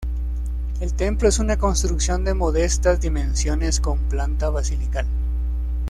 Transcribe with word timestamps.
El 0.79 0.95
templo 0.95 1.29
es 1.29 1.37
una 1.37 1.57
construcción 1.57 2.23
de 2.25 2.33
modestas 2.33 2.99
dimensiones 2.99 3.79
con 3.79 3.99
planta 4.09 4.49
basilical. 4.49 5.05